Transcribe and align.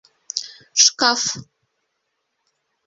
Шкаф! 0.83 1.21